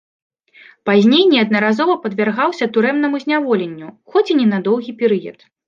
[0.89, 5.37] Пазней неаднаразова падвяргаўся турэмнаму зняволенню, хоць і не на доўгі перыяд.